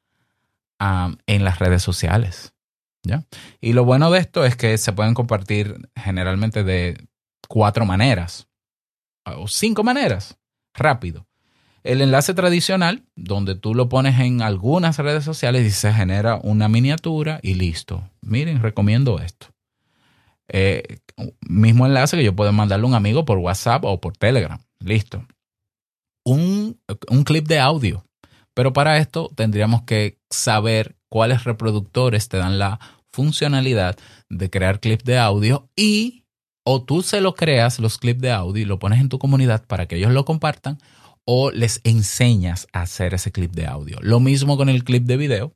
en 1.27 1.45
las 1.45 1.59
redes 1.59 1.83
sociales. 1.83 2.55
¿ya? 3.03 3.25
Y 3.61 3.73
lo 3.73 3.85
bueno 3.85 4.11
de 4.11 4.21
esto 4.21 4.45
es 4.45 4.57
que 4.57 4.77
se 4.79 4.93
pueden 4.93 5.15
compartir 5.15 5.89
generalmente 5.95 6.65
de 6.65 7.07
cuatro 7.49 7.85
maneras 7.85 8.48
o 9.37 9.49
cinco 9.49 9.83
maneras. 9.85 10.39
Rápido. 10.75 11.27
El 11.85 12.03
enlace 12.03 12.35
tradicional, 12.35 13.05
donde 13.17 13.55
tú 13.55 13.75
lo 13.75 13.89
pones 13.89 14.19
en 14.21 14.43
algunas 14.43 14.99
redes 14.99 15.25
sociales 15.25 15.67
y 15.67 15.71
se 15.71 15.93
genera 15.93 16.37
una 16.43 16.69
miniatura 16.69 17.41
y 17.43 17.55
listo. 17.55 18.11
Miren, 18.21 18.63
recomiendo 18.63 19.19
esto. 19.21 19.49
Eh, 20.49 20.99
mismo 21.49 21.87
enlace 21.87 22.17
que 22.17 22.25
yo 22.25 22.35
puedo 22.35 22.53
mandarle 22.53 22.85
a 22.85 22.89
un 22.89 22.95
amigo 22.95 23.25
por 23.25 23.39
WhatsApp 23.39 23.85
o 23.85 24.01
por 24.01 24.17
Telegram. 24.17 24.61
Listo. 24.81 25.27
Un, 26.25 26.81
un 27.09 27.25
clip 27.25 27.47
de 27.47 27.59
audio. 27.59 28.05
Pero 28.55 28.73
para 28.73 28.99
esto 28.99 29.31
tendríamos 29.35 29.83
que 29.83 30.19
saber 30.31 30.97
cuáles 31.09 31.45
reproductores 31.45 32.29
te 32.29 32.39
dan 32.39 32.59
la 32.59 32.81
funcionalidad 33.13 33.97
de 34.29 34.51
crear 34.51 34.81
clips 34.81 35.05
de 35.05 35.19
audio 35.19 35.71
y 35.77 36.25
o 36.71 36.83
tú 36.83 37.01
se 37.01 37.23
lo 37.23 37.35
creas 37.35 37.79
los 37.79 37.97
clips 37.97 38.21
de 38.21 38.31
audio 38.31 38.61
y 38.61 38.67
lo 38.67 38.79
pones 38.79 39.01
en 39.01 39.09
tu 39.09 39.19
comunidad 39.19 39.65
para 39.67 39.87
que 39.87 39.97
ellos 39.97 40.13
lo 40.13 40.27
compartan 40.27 40.77
o 41.25 41.51
les 41.51 41.81
enseñas 41.83 42.69
a 42.75 42.83
hacer 42.83 43.15
ese 43.15 43.33
clip 43.33 43.53
de 43.53 43.67
audio. 43.67 43.97
Lo 44.03 44.21
mismo 44.21 44.59
con 44.59 44.69
el 44.69 44.85
clip 44.85 45.05
de 45.05 45.17
video. 45.17 45.55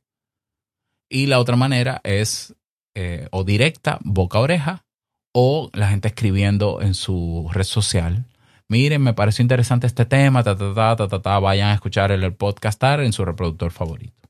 Y 1.09 1.27
la 1.27 1.37
otra 1.37 1.55
manera 1.55 2.01
es 2.03 2.55
eh, 2.95 3.27
o 3.29 3.43
directa, 3.43 3.99
boca 4.01 4.39
a 4.39 4.41
oreja, 4.41 4.85
o 5.35 5.69
la 5.73 5.89
gente 5.89 6.07
escribiendo 6.07 6.81
en 6.81 6.95
su 6.95 7.47
red 7.53 7.63
social. 7.63 8.25
Miren, 8.67 9.03
me 9.03 9.13
pareció 9.13 9.43
interesante 9.43 9.85
este 9.85 10.05
tema, 10.05 10.43
ta, 10.43 10.57
ta, 10.57 10.95
ta, 10.95 11.21
ta, 11.21 11.39
vayan 11.39 11.69
a 11.69 11.75
escuchar 11.75 12.11
el, 12.11 12.23
el 12.23 12.33
podcastar 12.33 13.01
en 13.01 13.13
su 13.13 13.23
reproductor 13.23 13.69
favorito. 13.69 14.29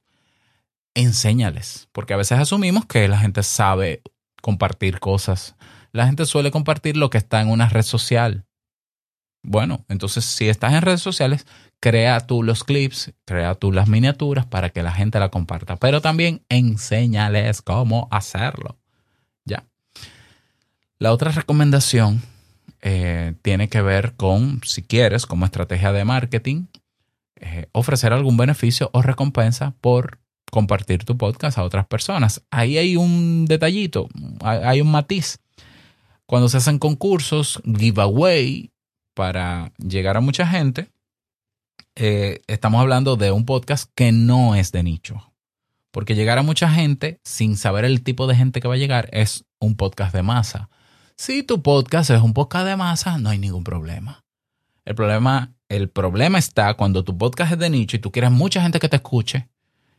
Enséñales, 0.96 1.88
porque 1.94 2.13
a 2.13 2.18
veces 2.18 2.40
asumimos 2.40 2.86
que 2.88 3.08
la 3.08 3.20
gente 3.20 3.42
sabe 3.42 4.02
compartir 4.42 5.00
cosas 5.00 5.56
la 5.94 6.08
gente 6.08 6.26
suele 6.26 6.52
compartir 6.52 6.98
lo 6.98 7.10
que 7.10 7.20
está 7.20 7.40
en 7.40 7.50
una 7.50 7.70
red 7.70 7.84
social. 7.84 8.46
Bueno, 9.44 9.86
entonces 9.90 10.26
si 10.26 10.50
estás 10.50 10.74
en 10.74 10.82
redes 10.82 11.02
sociales, 11.02 11.46
crea 11.80 12.20
tú 12.22 12.44
los 12.44 12.64
clips, 12.64 13.14
crea 13.26 13.56
tú 13.56 13.72
las 13.72 13.88
miniaturas 13.88 14.46
para 14.46 14.72
que 14.72 14.84
la 14.84 14.92
gente 14.92 15.20
la 15.20 15.30
comparta, 15.30 15.76
pero 15.78 16.02
también 16.02 16.44
enséñales 16.50 17.62
cómo 17.62 18.08
hacerlo. 18.10 18.78
Ya. 19.46 19.66
La 20.98 21.12
otra 21.12 21.32
recomendación 21.32 22.22
eh, 22.82 23.36
tiene 23.42 23.70
que 23.70 23.82
ver 23.82 24.14
con, 24.16 24.62
si 24.64 24.82
quieres, 24.82 25.26
como 25.26 25.46
estrategia 25.46 25.92
de 25.92 26.06
marketing, 26.06 26.66
eh, 27.36 27.68
ofrecer 27.72 28.14
algún 28.14 28.38
beneficio 28.38 28.90
o 28.94 29.02
recompensa 29.02 29.76
por 29.80 30.20
compartir 30.50 31.04
tu 31.04 31.18
podcast 31.18 31.58
a 31.58 31.64
otras 31.64 31.86
personas. 31.86 32.42
Ahí 32.50 32.78
hay 32.78 32.96
un 32.96 33.46
detallito, 33.46 34.08
hay 34.42 34.82
un 34.82 34.90
matiz 34.90 35.43
cuando 36.25 36.50
se 36.50 36.58
hacen 36.58 36.80
concursos, 36.80 37.62
giveaway, 37.65 38.72
para 39.13 39.72
llegar 39.77 40.18
a 40.18 40.22
mucha 40.22 40.48
gente, 40.48 40.89
eh, 41.96 42.42
estamos 42.48 42.82
hablando 42.82 43.15
de 43.15 43.32
un 43.32 43.46
podcast 43.46 43.89
que 43.96 44.12
no 44.12 44.56
es 44.56 44.72
de 44.72 44.84
nicho. 44.84 45.34
Porque 45.92 46.15
llegar 46.15 46.39
a 46.39 46.44
mucha 46.44 46.70
gente 46.70 47.20
sin 47.24 47.56
saber 47.56 47.86
el 47.86 48.03
tipo 48.03 48.25
de 48.25 48.36
gente 48.36 48.62
que 48.62 48.68
va 48.68 48.74
a 48.74 48.77
llegar 48.77 49.10
es 49.12 49.46
un 49.60 49.75
podcast 49.75 50.13
de 50.13 50.24
masa. 50.24 50.70
Si 51.15 51.44
tu 51.44 51.62
podcast 51.62 52.10
es 52.10 52.22
un 52.22 52.34
podcast 52.34 52.65
de 52.65 52.75
masa, 52.75 53.20
no 53.20 53.30
hay 53.30 53.38
ningún 53.38 53.63
problema. 53.63 54.24
El 54.86 54.96
problema, 54.96 55.53
el 55.70 55.89
problema 55.89 56.39
está 56.39 56.74
cuando 56.74 57.03
tu 57.03 57.15
podcast 57.15 57.53
es 57.53 57.60
de 57.60 57.70
nicho 57.70 57.96
y 57.96 58.00
tú 58.00 58.12
quieres 58.12 58.32
mucha 58.32 58.62
gente 58.62 58.80
que 58.80 58.89
te 58.89 58.96
escuche 58.96 59.50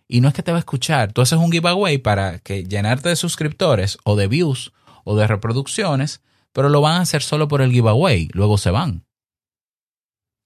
y 0.08 0.20
no 0.20 0.28
es 0.28 0.34
que 0.34 0.42
te 0.42 0.50
va 0.50 0.58
a 0.58 0.60
escuchar. 0.60 1.12
Tú 1.12 1.22
haces 1.22 1.38
un 1.38 1.52
giveaway 1.52 1.98
para 1.98 2.40
que 2.40 2.64
llenarte 2.64 3.08
de 3.08 3.16
suscriptores 3.16 3.96
o 4.04 4.16
de 4.16 4.26
views 4.26 4.72
o 5.04 5.16
de 5.16 5.26
reproducciones, 5.26 6.22
pero 6.52 6.68
lo 6.68 6.80
van 6.80 6.96
a 6.96 7.00
hacer 7.02 7.22
solo 7.22 7.48
por 7.48 7.62
el 7.62 7.72
giveaway, 7.72 8.28
luego 8.32 8.58
se 8.58 8.70
van. 8.70 9.06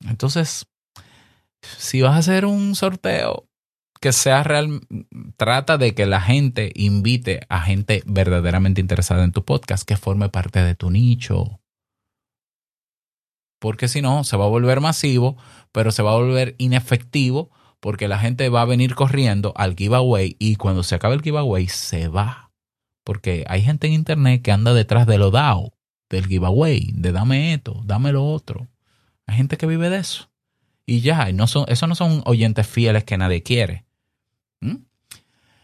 Entonces, 0.06 0.66
si 1.62 2.02
vas 2.02 2.14
a 2.14 2.18
hacer 2.18 2.44
un 2.44 2.74
sorteo 2.74 3.48
que 4.00 4.12
sea 4.12 4.44
real, 4.44 4.80
trata 5.36 5.76
de 5.76 5.94
que 5.94 6.06
la 6.06 6.20
gente 6.20 6.72
invite 6.74 7.40
a 7.48 7.60
gente 7.60 8.02
verdaderamente 8.06 8.80
interesada 8.80 9.24
en 9.24 9.32
tu 9.32 9.44
podcast, 9.44 9.86
que 9.86 9.96
forme 9.96 10.28
parte 10.28 10.62
de 10.62 10.74
tu 10.74 10.90
nicho. 10.90 11.60
Porque 13.60 13.88
si 13.88 14.02
no, 14.02 14.22
se 14.22 14.36
va 14.36 14.44
a 14.44 14.48
volver 14.48 14.80
masivo, 14.80 15.36
pero 15.72 15.90
se 15.90 16.02
va 16.02 16.12
a 16.12 16.16
volver 16.16 16.54
inefectivo 16.58 17.50
porque 17.80 18.08
la 18.08 18.18
gente 18.18 18.48
va 18.48 18.62
a 18.62 18.66
venir 18.66 18.94
corriendo 18.94 19.52
al 19.56 19.74
giveaway 19.76 20.36
y 20.38 20.56
cuando 20.56 20.82
se 20.82 20.94
acabe 20.94 21.14
el 21.14 21.22
giveaway 21.22 21.68
se 21.68 22.08
va 22.08 22.47
porque 23.08 23.46
hay 23.48 23.62
gente 23.62 23.86
en 23.86 23.94
internet 23.94 24.42
que 24.42 24.52
anda 24.52 24.74
detrás 24.74 25.06
de 25.06 25.16
lo 25.16 25.30
DAO, 25.30 25.72
del 26.10 26.26
giveaway, 26.26 26.90
de 26.92 27.10
dame 27.10 27.54
esto, 27.54 27.80
dame 27.86 28.12
lo 28.12 28.22
otro. 28.26 28.68
Hay 29.26 29.34
gente 29.34 29.56
que 29.56 29.64
vive 29.64 29.88
de 29.88 29.96
eso. 29.96 30.28
Y 30.84 31.00
ya, 31.00 31.30
esos 31.30 31.88
no 31.88 31.94
son 31.94 32.20
oyentes 32.26 32.66
fieles 32.66 33.04
que 33.04 33.16
nadie 33.16 33.42
quiere. 33.42 33.86
¿Mm? 34.60 34.82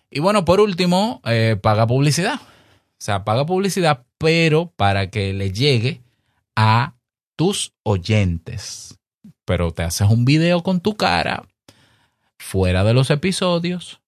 Y 0.09 0.21
bueno, 0.21 0.47
por 0.47 0.59
último, 0.59 1.21
eh, 1.27 1.59
paga 1.63 1.87
publicidad. 1.87 2.37
O 2.37 2.97
sea, 2.97 3.27
paga 3.27 3.45
publicidad, 3.45 4.07
pero 4.17 4.73
para 4.75 5.11
que 5.11 5.35
le 5.35 5.53
llegue 5.53 6.01
a 6.57 6.95
tus 7.37 7.75
oyentes. 7.83 8.99
Pero 9.45 9.71
te 9.71 9.83
haces 9.83 10.09
un 10.09 10.25
video 10.25 10.63
con 10.63 10.81
tu 10.81 10.97
cara 10.97 11.47
fuera 12.39 12.85
de 12.85 12.95
los 12.95 13.11
episodios, 13.11 14.01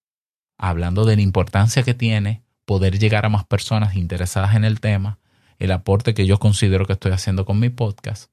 hablando 0.57 1.05
de 1.05 1.17
la 1.17 1.21
importancia 1.21 1.83
que 1.83 1.93
tiene 1.93 2.46
poder 2.67 2.99
llegar 2.99 3.25
a 3.25 3.29
más 3.29 3.45
personas 3.45 3.95
interesadas 3.95 4.53
en 4.53 4.65
el 4.65 4.81
tema, 4.81 5.19
el 5.57 5.71
aporte 5.71 6.13
que 6.13 6.27
yo 6.27 6.37
considero 6.37 6.85
que 6.85 6.93
estoy 6.93 7.13
haciendo 7.13 7.45
con 7.45 7.59
mi 7.59 7.69
podcast 7.69 8.29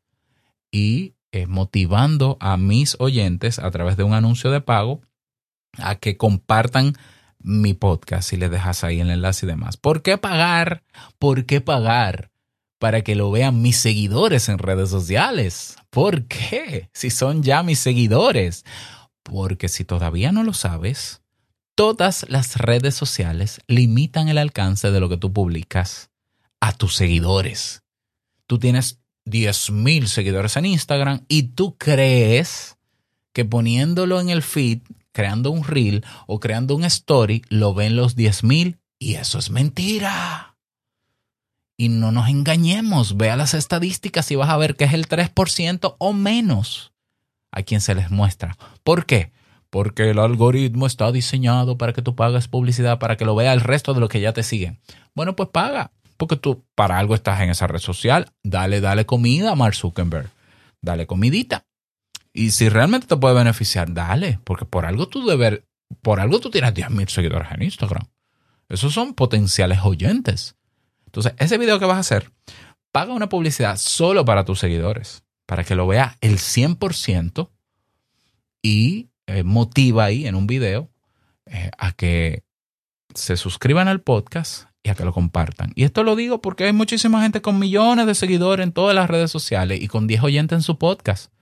y 0.72 1.14
eh, 1.30 1.46
motivando 1.46 2.36
a 2.40 2.56
mis 2.56 2.96
oyentes 2.98 3.60
a 3.60 3.70
través 3.70 3.96
de 3.96 4.02
un 4.02 4.12
anuncio 4.12 4.50
de 4.50 4.60
pago 4.60 5.02
a 5.78 5.94
que 5.94 6.16
compartan 6.16 6.94
mi 7.38 7.74
podcast 7.74 8.28
si 8.28 8.36
les 8.36 8.50
dejas 8.50 8.82
ahí 8.82 9.00
el 9.00 9.10
enlace 9.10 9.46
y 9.46 9.48
demás. 9.48 9.76
¿Por 9.76 10.02
qué 10.02 10.18
pagar? 10.18 10.82
¿Por 11.20 11.46
qué 11.46 11.60
pagar? 11.60 12.32
Para 12.80 13.02
que 13.02 13.14
lo 13.14 13.30
vean 13.30 13.62
mis 13.62 13.76
seguidores 13.76 14.48
en 14.48 14.58
redes 14.58 14.90
sociales. 14.90 15.76
¿Por 15.90 16.26
qué? 16.26 16.90
Si 16.92 17.10
son 17.10 17.44
ya 17.44 17.62
mis 17.62 17.78
seguidores. 17.78 18.64
Porque 19.22 19.68
si 19.68 19.84
todavía 19.84 20.32
no 20.32 20.42
lo 20.42 20.52
sabes, 20.54 21.23
todas 21.74 22.26
las 22.28 22.56
redes 22.56 22.94
sociales 22.94 23.60
limitan 23.66 24.28
el 24.28 24.38
alcance 24.38 24.90
de 24.90 25.00
lo 25.00 25.08
que 25.08 25.16
tú 25.16 25.32
publicas 25.32 26.10
a 26.60 26.72
tus 26.72 26.94
seguidores. 26.94 27.82
Tú 28.46 28.58
tienes 28.58 29.00
10.000 29.26 30.06
seguidores 30.06 30.56
en 30.56 30.66
Instagram 30.66 31.24
y 31.28 31.44
tú 31.54 31.76
crees 31.76 32.76
que 33.32 33.44
poniéndolo 33.44 34.20
en 34.20 34.28
el 34.28 34.42
feed, 34.42 34.80
creando 35.12 35.50
un 35.50 35.64
reel 35.64 36.04
o 36.26 36.40
creando 36.40 36.76
un 36.76 36.84
story, 36.84 37.42
lo 37.48 37.74
ven 37.74 37.96
los 37.96 38.16
10.000 38.16 38.78
y 38.98 39.14
eso 39.14 39.38
es 39.38 39.50
mentira. 39.50 40.56
Y 41.76 41.88
no 41.88 42.12
nos 42.12 42.28
engañemos, 42.28 43.16
vea 43.16 43.36
las 43.36 43.54
estadísticas 43.54 44.30
y 44.30 44.36
vas 44.36 44.50
a 44.50 44.56
ver 44.56 44.76
que 44.76 44.84
es 44.84 44.92
el 44.92 45.08
3% 45.08 45.96
o 45.98 46.12
menos. 46.12 46.92
a 47.50 47.62
quien 47.62 47.80
se 47.80 47.94
les 47.94 48.10
muestra. 48.10 48.56
¿Por 48.82 49.06
qué? 49.06 49.30
Porque 49.74 50.08
el 50.10 50.20
algoritmo 50.20 50.86
está 50.86 51.10
diseñado 51.10 51.76
para 51.76 51.92
que 51.92 52.00
tú 52.00 52.14
pagues 52.14 52.46
publicidad, 52.46 53.00
para 53.00 53.16
que 53.16 53.24
lo 53.24 53.34
vea 53.34 53.52
el 53.52 53.60
resto 53.60 53.92
de 53.92 53.98
los 53.98 54.08
que 54.08 54.20
ya 54.20 54.32
te 54.32 54.44
siguen. 54.44 54.78
Bueno, 55.16 55.34
pues 55.34 55.48
paga, 55.48 55.90
porque 56.16 56.36
tú 56.36 56.64
para 56.76 56.96
algo 56.96 57.16
estás 57.16 57.40
en 57.40 57.50
esa 57.50 57.66
red 57.66 57.80
social. 57.80 58.30
Dale, 58.44 58.80
dale 58.80 59.04
comida 59.04 59.50
a 59.50 59.56
Mark 59.56 59.74
Zuckerberg. 59.74 60.30
Dale 60.80 61.08
comidita. 61.08 61.64
Y 62.32 62.52
si 62.52 62.68
realmente 62.68 63.08
te 63.08 63.16
puede 63.16 63.34
beneficiar, 63.34 63.92
dale, 63.92 64.38
porque 64.44 64.64
por 64.64 64.86
algo 64.86 65.08
tú 65.08 65.26
debes, 65.26 65.64
por 66.02 66.20
algo 66.20 66.38
tú 66.38 66.50
tienes 66.50 66.72
10.000 66.72 67.08
seguidores 67.08 67.48
en 67.50 67.64
Instagram. 67.64 68.06
Esos 68.68 68.94
son 68.94 69.14
potenciales 69.14 69.80
oyentes. 69.82 70.54
Entonces, 71.06 71.32
ese 71.36 71.58
video 71.58 71.80
que 71.80 71.86
vas 71.86 71.96
a 71.96 72.00
hacer, 72.00 72.30
paga 72.92 73.12
una 73.12 73.28
publicidad 73.28 73.76
solo 73.76 74.24
para 74.24 74.44
tus 74.44 74.60
seguidores, 74.60 75.24
para 75.46 75.64
que 75.64 75.74
lo 75.74 75.88
vea 75.88 76.16
el 76.20 76.38
100% 76.38 77.50
y 78.62 79.08
eh, 79.26 79.42
motiva 79.42 80.04
ahí 80.04 80.26
en 80.26 80.34
un 80.34 80.46
video 80.46 80.90
eh, 81.46 81.70
a 81.78 81.92
que 81.92 82.42
se 83.14 83.36
suscriban 83.36 83.88
al 83.88 84.00
podcast 84.00 84.68
y 84.82 84.90
a 84.90 84.94
que 84.94 85.04
lo 85.04 85.12
compartan. 85.12 85.72
Y 85.74 85.84
esto 85.84 86.02
lo 86.02 86.16
digo 86.16 86.42
porque 86.42 86.64
hay 86.64 86.72
muchísima 86.72 87.22
gente 87.22 87.40
con 87.40 87.58
millones 87.58 88.06
de 88.06 88.14
seguidores 88.14 88.64
en 88.64 88.72
todas 88.72 88.94
las 88.94 89.08
redes 89.08 89.30
sociales 89.30 89.82
y 89.82 89.88
con 89.88 90.06
10 90.06 90.22
oyentes 90.22 90.56
en 90.56 90.62
su 90.62 90.78
podcast. 90.78 91.32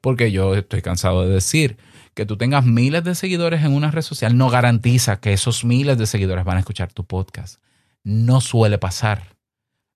Porque 0.00 0.32
yo 0.32 0.54
estoy 0.54 0.80
cansado 0.80 1.26
de 1.26 1.34
decir 1.34 1.76
que 2.14 2.26
tú 2.26 2.36
tengas 2.36 2.64
miles 2.64 3.04
de 3.04 3.14
seguidores 3.14 3.62
en 3.64 3.74
una 3.74 3.90
red 3.90 4.02
social 4.02 4.36
no 4.36 4.48
garantiza 4.48 5.20
que 5.20 5.32
esos 5.32 5.64
miles 5.64 5.98
de 5.98 6.06
seguidores 6.06 6.44
van 6.44 6.56
a 6.56 6.60
escuchar 6.60 6.92
tu 6.92 7.04
podcast. 7.04 7.62
No 8.02 8.40
suele 8.40 8.78
pasar. 8.78 9.36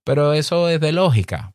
Pero 0.04 0.34
eso 0.34 0.68
es 0.68 0.80
de 0.80 0.92
lógica. 0.92 1.52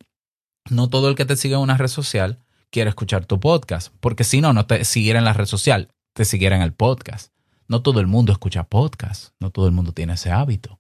No 0.70 0.90
todo 0.90 1.10
el 1.10 1.16
que 1.16 1.26
te 1.26 1.36
sigue 1.36 1.54
en 1.54 1.62
una 1.62 1.78
red 1.78 1.88
social 1.88 2.40
quiere 2.72 2.90
escuchar 2.90 3.26
tu 3.26 3.40
podcast, 3.40 3.94
porque 4.00 4.24
si 4.24 4.42
no, 4.42 4.54
no 4.54 4.66
te 4.66 4.86
siguiera 4.86 5.20
en 5.20 5.26
la 5.26 5.34
red 5.34 5.46
social, 5.46 5.90
te 6.14 6.26
siguiera 6.26 6.56
en 6.56 6.62
el 6.62 6.74
podcast. 6.74 7.32
No 7.68 7.82
todo 7.82 8.00
el 8.00 8.08
mundo 8.08 8.32
escucha 8.32 8.64
podcast, 8.64 9.34
no 9.40 9.52
todo 9.52 9.68
el 9.68 9.72
mundo 9.72 9.92
tiene 9.92 10.14
ese 10.14 10.32
hábito 10.32 10.80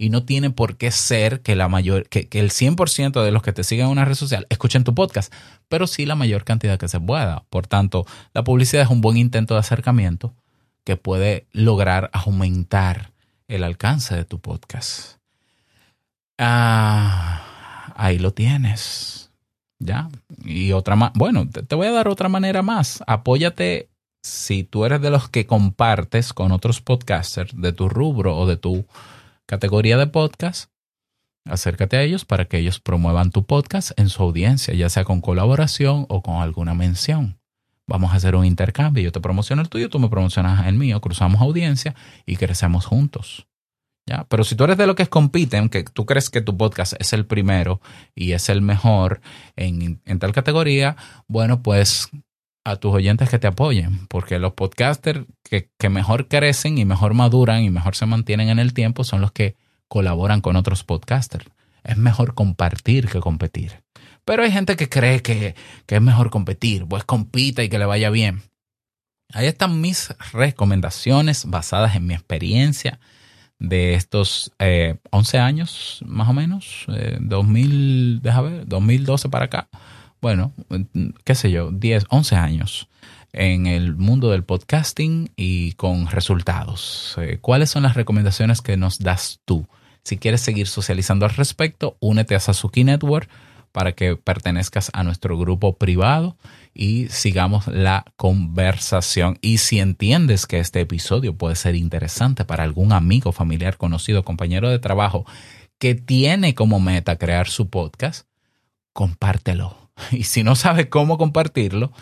y 0.00 0.08
no 0.08 0.24
tiene 0.24 0.48
por 0.48 0.78
qué 0.78 0.90
ser 0.90 1.42
que 1.42 1.54
la 1.54 1.68
mayor 1.68 2.08
que, 2.08 2.26
el 2.32 2.50
100% 2.50 3.22
de 3.22 3.30
los 3.32 3.42
que 3.42 3.52
te 3.52 3.64
siguen 3.64 3.84
en 3.84 3.92
una 3.92 4.06
red 4.06 4.14
social 4.14 4.46
escuchen 4.48 4.82
tu 4.82 4.94
podcast, 4.94 5.30
pero 5.68 5.86
sí 5.86 6.06
la 6.06 6.14
mayor 6.14 6.44
cantidad 6.44 6.78
que 6.78 6.88
se 6.88 6.98
pueda. 6.98 7.44
Por 7.50 7.66
tanto, 7.66 8.06
la 8.32 8.42
publicidad 8.42 8.84
es 8.84 8.88
un 8.88 9.02
buen 9.02 9.18
intento 9.18 9.52
de 9.52 9.60
acercamiento 9.60 10.34
que 10.84 10.96
puede 10.96 11.46
lograr 11.52 12.08
aumentar 12.14 13.12
el 13.46 13.62
alcance 13.62 14.16
de 14.16 14.24
tu 14.24 14.40
podcast. 14.40 15.18
Ah, 16.38 17.92
ahí 17.94 18.18
lo 18.18 18.32
tienes. 18.32 19.29
¿Ya? 19.80 20.08
Y 20.44 20.72
otra 20.72 20.94
más, 20.94 21.12
bueno, 21.14 21.48
te 21.48 21.74
voy 21.74 21.86
a 21.86 21.92
dar 21.92 22.06
otra 22.08 22.28
manera 22.28 22.62
más. 22.62 23.02
Apóyate 23.06 23.88
si 24.22 24.64
tú 24.64 24.84
eres 24.84 25.00
de 25.00 25.10
los 25.10 25.28
que 25.28 25.46
compartes 25.46 26.32
con 26.32 26.52
otros 26.52 26.80
podcasters 26.80 27.58
de 27.58 27.72
tu 27.72 27.88
rubro 27.88 28.36
o 28.36 28.46
de 28.46 28.56
tu 28.56 28.86
categoría 29.46 29.96
de 29.96 30.06
podcast, 30.06 30.70
acércate 31.46 31.96
a 31.96 32.02
ellos 32.02 32.24
para 32.24 32.44
que 32.44 32.58
ellos 32.58 32.78
promuevan 32.78 33.30
tu 33.30 33.44
podcast 33.46 33.98
en 33.98 34.10
su 34.10 34.22
audiencia, 34.22 34.74
ya 34.74 34.88
sea 34.90 35.04
con 35.04 35.20
colaboración 35.20 36.06
o 36.08 36.22
con 36.22 36.36
alguna 36.36 36.74
mención. 36.74 37.38
Vamos 37.86 38.12
a 38.12 38.16
hacer 38.16 38.36
un 38.36 38.44
intercambio. 38.44 39.02
Yo 39.02 39.10
te 39.10 39.20
promociono 39.20 39.62
el 39.62 39.68
tuyo, 39.68 39.88
tú 39.88 39.98
me 39.98 40.08
promocionas 40.08 40.64
el 40.66 40.74
mío, 40.74 41.00
cruzamos 41.00 41.40
audiencia 41.40 41.96
y 42.24 42.36
crecemos 42.36 42.86
juntos. 42.86 43.48
Pero 44.28 44.42
si 44.42 44.56
tú 44.56 44.64
eres 44.64 44.76
de 44.76 44.86
los 44.88 44.96
que 44.96 45.06
compiten, 45.06 45.68
que 45.68 45.84
tú 45.84 46.04
crees 46.04 46.30
que 46.30 46.40
tu 46.40 46.56
podcast 46.56 46.94
es 46.98 47.12
el 47.12 47.26
primero 47.26 47.80
y 48.14 48.32
es 48.32 48.48
el 48.48 48.60
mejor 48.60 49.20
en, 49.54 50.00
en 50.04 50.18
tal 50.18 50.32
categoría, 50.32 50.96
bueno, 51.28 51.62
pues 51.62 52.10
a 52.64 52.76
tus 52.76 52.92
oyentes 52.92 53.28
que 53.28 53.38
te 53.38 53.46
apoyen, 53.46 54.06
porque 54.08 54.38
los 54.38 54.52
podcasters 54.52 55.26
que, 55.42 55.88
mejor 55.88 56.28
crecen 56.28 56.78
y 56.78 56.84
mejor 56.84 57.14
maduran 57.14 57.62
y 57.62 57.70
mejor 57.70 57.96
se 57.96 58.06
mantienen 58.06 58.48
en 58.48 58.58
el 58.58 58.74
tiempo 58.74 59.04
son 59.04 59.20
los 59.20 59.32
que 59.32 59.56
colaboran 59.88 60.40
con 60.40 60.56
otros 60.56 60.84
podcasters. 60.84 61.46
Es 61.82 61.96
mejor 61.96 62.34
compartir 62.34 63.08
que 63.08 63.20
competir. 63.20 63.82
Pero 64.24 64.42
hay 64.42 64.52
gente 64.52 64.76
que 64.76 64.88
cree 64.88 65.22
que, 65.22 65.54
es 65.88 66.02
mejor 66.02 66.30
competir, 66.30 66.86
pues 66.86 67.04
compita 67.04 67.62
y 67.62 67.68
que 67.68 67.78
le 67.78 67.86
vaya 67.86 68.10
bien. 68.10 68.42
Ahí 69.32 69.46
están 69.46 69.80
mis 69.80 70.14
recomendaciones 70.32 71.46
basadas 71.46 71.96
en 71.96 72.06
mi 72.06 72.14
experiencia 72.14 73.00
de 73.60 73.94
estos 73.94 74.52
11 74.58 75.36
eh, 75.36 75.40
años, 75.40 76.00
más 76.04 76.28
o 76.28 76.32
menos, 76.32 76.86
2000, 77.20 78.20
deja 78.22 78.40
ver, 78.40 78.66
2012 78.66 79.28
para 79.28 79.44
acá 79.44 79.68
bueno, 80.20 80.52
qué 81.24 81.34
sé 81.34 81.50
yo, 81.50 81.70
10, 81.70 82.06
11 82.10 82.36
años 82.36 82.88
en 83.32 83.66
el 83.66 83.96
mundo 83.96 84.30
del 84.30 84.44
podcasting 84.44 85.30
y 85.36 85.72
con 85.72 86.08
resultados. 86.08 87.14
Eh, 87.18 87.38
¿Cuáles 87.40 87.70
son 87.70 87.84
las 87.84 87.94
recomendaciones 87.94 88.60
que 88.60 88.76
nos 88.76 88.98
das 88.98 89.40
tú? 89.44 89.66
Si 90.02 90.18
quieres 90.18 90.40
seguir 90.40 90.66
socializando 90.66 91.26
al 91.26 91.34
respecto, 91.34 91.96
únete 92.00 92.34
a 92.34 92.40
Sasuki 92.40 92.84
Network 92.84 93.28
para 93.72 93.92
que 93.92 94.16
pertenezcas 94.16 94.90
a 94.92 95.04
nuestro 95.04 95.38
grupo 95.38 95.76
privado 95.76 96.36
y 96.74 97.08
sigamos 97.08 97.66
la 97.66 98.04
conversación. 98.16 99.38
Y 99.40 99.58
si 99.58 99.80
entiendes 99.80 100.46
que 100.46 100.58
este 100.58 100.80
episodio 100.80 101.36
puede 101.36 101.56
ser 101.56 101.74
interesante 101.74 102.44
para 102.44 102.64
algún 102.64 102.92
amigo, 102.92 103.32
familiar, 103.32 103.76
conocido, 103.76 104.24
compañero 104.24 104.70
de 104.70 104.78
trabajo 104.78 105.24
que 105.78 105.94
tiene 105.94 106.54
como 106.54 106.80
meta 106.80 107.16
crear 107.16 107.48
su 107.48 107.70
podcast, 107.70 108.26
compártelo 108.92 109.80
Y 110.12 110.24
si 110.24 110.42
no 110.42 110.54
sabes 110.56 110.86
cómo 110.86 111.18
compartirlo, 111.18 111.92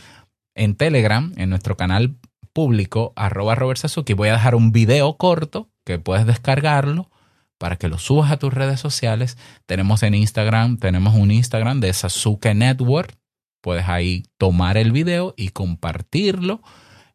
en 0.55 0.75
Telegram, 0.75 1.33
en 1.37 1.51
nuestro 1.51 1.77
canal 1.77 2.17
público, 2.53 3.13
arroba 3.17 3.55
Robert 3.55 3.79
Sasuki, 3.79 4.15
voy 4.15 4.29
a 4.29 4.33
dejar 4.33 4.55
un 4.55 4.73
video 4.73 5.17
corto 5.17 5.69
que 5.85 5.99
puedes 5.99 6.27
descargarlo 6.27 7.11
para 7.59 7.77
que 7.77 7.89
lo 7.89 7.99
subas 7.99 8.31
a 8.31 8.39
tus 8.39 8.55
redes 8.55 8.81
sociales. 8.81 9.37
Tenemos 9.67 10.03
en 10.03 10.15
Instagram, 10.15 10.79
tenemos 10.79 11.15
un 11.15 11.31
Instagram 11.31 11.81
de 11.81 11.93
Sasuke 11.93 12.55
Network. 12.55 13.17
Puedes 13.61 13.89
ahí 13.89 14.23
tomar 14.39 14.77
el 14.77 14.93
video 14.93 15.35
y 15.37 15.49
compartirlo. 15.51 16.63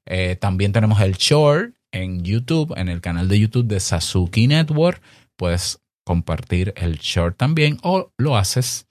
Eh, 0.06 0.36
también 0.36 0.73
tenemos 0.73 0.99
el 1.01 1.13
short 1.13 1.73
en 1.91 2.23
YouTube, 2.23 2.73
en 2.77 2.89
el 2.89 3.01
canal 3.01 3.29
de 3.29 3.39
YouTube 3.39 3.67
de 3.67 3.79
Sasuke 3.79 4.47
Network. 4.47 5.01
Puedes 5.38 5.79
compartir 6.06 6.73
el 6.75 6.97
short 6.97 7.38
también 7.38 7.77
o 7.82 8.12
lo 8.17 8.36
haces 8.36 8.88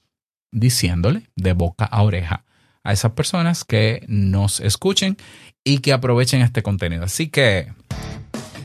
diciéndole 0.50 1.28
de 1.36 1.52
boca 1.52 1.84
a 1.84 2.02
oreja 2.02 2.44
a 2.84 2.92
esas 2.92 3.12
personas 3.12 3.64
que 3.64 4.04
nos 4.08 4.60
escuchen 4.60 5.16
y 5.64 5.78
que 5.78 5.92
aprovechen 5.92 6.42
este 6.42 6.62
contenido. 6.62 7.04
Así 7.04 7.28
que 7.28 7.72